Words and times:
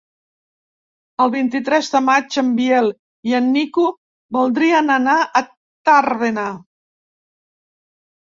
El 1.23 1.29
vint-i-tres 1.35 1.89
de 1.95 1.99
maig 2.05 2.37
en 2.41 2.47
Biel 2.59 2.87
i 3.31 3.35
en 3.39 3.51
Nico 3.57 3.85
voldrien 4.37 4.89
anar 4.95 5.17
a 5.41 5.43
Tàrbena. 5.91 6.47